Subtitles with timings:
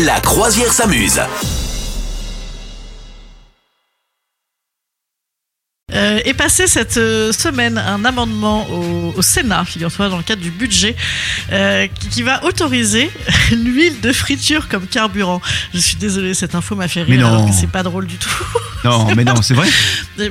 [0.00, 1.20] La croisière s'amuse.
[5.92, 10.40] Euh, est passé cette euh, semaine un amendement au, au Sénat, figure-toi, dans le cadre
[10.40, 10.96] du budget,
[11.52, 13.10] euh, qui, qui va autoriser
[13.52, 15.42] l'huile de friture comme carburant.
[15.74, 17.28] Je suis désolée, cette info m'a fait rire, Mais non.
[17.28, 18.30] alors que c'est pas drôle du tout.
[18.84, 19.68] Non, mais non, c'est vrai.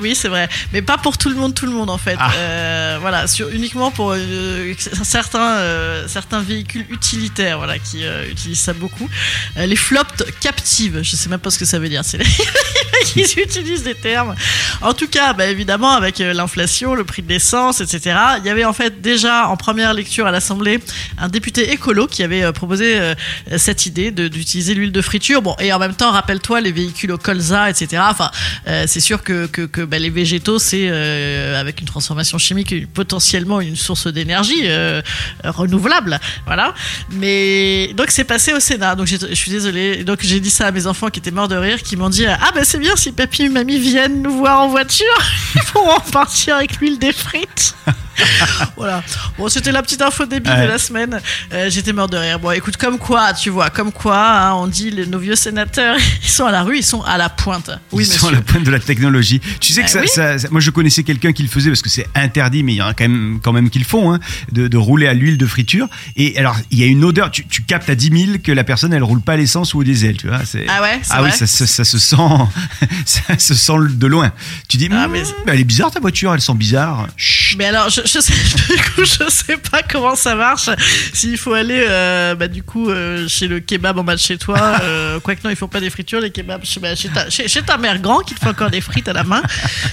[0.00, 2.16] Oui, c'est vrai, mais pas pour tout le monde, tout le monde en fait.
[2.18, 2.32] Ah.
[2.34, 8.60] Euh, voilà, sur, uniquement pour euh, certains, euh, certains véhicules utilitaires, voilà, qui euh, utilisent
[8.60, 9.08] ça beaucoup.
[9.56, 12.02] Euh, les flops captives, je sais même pas ce que ça veut dire.
[12.04, 14.34] C'est les qui utilisent des termes.
[14.80, 18.16] En tout cas, bah, évidemment, avec euh, l'inflation, le prix de l'essence, etc.
[18.38, 20.80] Il y avait en fait déjà en première lecture à l'Assemblée
[21.18, 23.14] un député écolo qui avait proposé euh,
[23.56, 25.42] cette idée d'utiliser l'huile de friture.
[25.42, 28.02] Bon, et en même temps, rappelle-toi les véhicules au colza, etc.
[28.08, 28.30] Enfin,
[28.66, 32.92] euh, c'est sûr que, que, que bah, les végétaux, c'est euh, avec une transformation chimique
[32.92, 35.02] potentiellement une source d'énergie euh,
[35.44, 36.18] renouvelable.
[36.46, 36.74] Voilà.
[37.10, 38.94] Mais donc c'est passé au Sénat.
[38.94, 40.04] Donc je suis désolée.
[40.04, 42.26] Donc j'ai dit ça à mes enfants qui étaient morts de rire, qui m'ont dit
[42.26, 45.06] ah ben c'est bien si papy et mamie viennent nous voir en voiture,
[45.54, 47.74] ils pourront repartir avec l'huile des frites.
[48.76, 49.02] voilà.
[49.38, 50.62] Bon, c'était la petite info débile Ouais.
[50.62, 51.20] de la semaine.
[51.52, 52.38] Euh, J'étais mort de rire.
[52.38, 54.18] Bon, écoute, comme quoi, tu vois, comme quoi,
[54.48, 57.16] hein, on dit les- nos vieux sénateurs, ils sont à la rue, ils sont à
[57.18, 57.70] la pointe.
[57.92, 58.20] Oui, Ils monsieur.
[58.20, 59.40] sont à la pointe de la technologie.
[59.60, 60.08] Tu sais que Bah ça, oui.
[60.08, 62.76] ça- ça- moi je connaissais quelqu'un qui le faisait parce que c'est interdit, mais il
[62.76, 64.20] y en a quand même, quand même qui le font, hein,
[64.52, 65.88] de, de rouler à l'huile de friture.
[66.16, 68.64] Et alors il y a une odeur, tu, tu captes à 10 000 que la
[68.64, 70.38] personne elle roule pas à l'essence ou au diesel, tu vois.
[70.68, 72.16] Ah ouais, Ah oui, ça, se- ça se sent,
[73.06, 74.32] ça se sent de loin.
[74.68, 77.06] Tu dis, Ah, mais- mais elle est bizarre ta voiture, elle sent bizarre.
[77.16, 77.39] Chut.
[77.58, 78.32] Mais alors, je, je sais,
[78.74, 80.68] du coup, je sais pas comment ça marche.
[81.12, 84.38] S'il faut aller, euh, bah, du coup, euh, chez le kebab en bas de chez
[84.38, 84.58] toi.
[84.82, 86.64] Euh, Quoique non, ils font pas des fritures, les kebabs.
[86.64, 89.08] Chez, bah, chez, ta, chez, chez ta mère grand qui te fait encore des frites
[89.08, 89.42] à la main.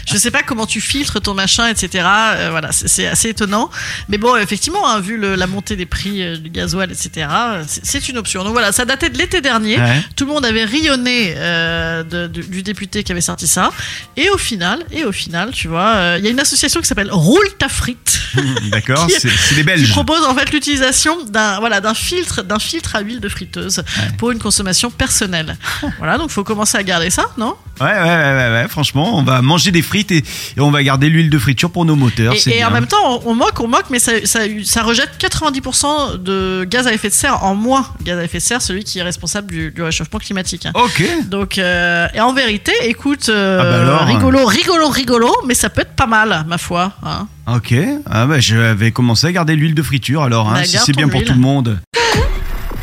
[0.10, 2.06] Je sais pas comment tu filtres ton machin, etc.
[2.08, 3.70] Euh, voilà, c'est assez étonnant.
[4.10, 7.28] Mais bon, effectivement, hein, vu le- la montée des prix euh, du gasoil, etc.,
[7.68, 8.44] c'est une option.
[8.44, 9.78] Donc voilà, ça datait de l'été dernier.
[9.78, 10.04] Ouais.
[10.16, 13.72] Tout le monde avait rayonné euh, de- du, du député qui avait sorti ça.
[14.16, 17.12] Et au final, et au final, tu vois, il y a une association qui s'appelle
[17.12, 18.20] Roule ta frite.
[18.72, 19.92] D'accord, Qui- c'est des qui Belges.
[19.92, 23.84] propose en fait l'utilisation d'un voilà d'un filtre d'un filtre à huile de friteuse
[24.18, 25.58] pour une consommation personnelle.
[25.98, 27.56] voilà, donc faut commencer à garder ça, non?
[27.80, 30.18] Ouais, ouais, ouais, ouais, ouais, franchement, on va manger des frites et,
[30.58, 32.34] et on va garder l'huile de friture pour nos moteurs.
[32.48, 36.18] Et, en même temps, on, on moque, on moque, mais ça, ça, ça rejette 90%
[36.18, 37.88] de gaz à effet de serre en moins.
[38.04, 40.66] Gaz à effet de serre, celui qui est responsable du, du réchauffement climatique.
[40.66, 40.72] hein.
[40.74, 41.04] Ok.
[41.28, 45.70] Donc, euh, et en vérité, écoute, euh, Ah bah alors, rigolo, rigolo, rigolo, mais ça
[45.70, 46.94] peut être pas mal, ma foi.
[47.04, 47.28] hein.
[47.48, 47.74] Ok,
[48.06, 50.86] ah bah, je vais commencer à garder l'huile de friture alors, hein, Bah, si garde
[50.86, 51.30] c'est ton bien pour huile.
[51.30, 51.80] tout le monde.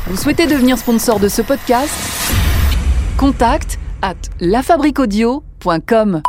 [0.06, 1.92] Vous souhaitez devenir sponsor de ce podcast?
[3.18, 6.22] Contact à lafabriquaudio.com.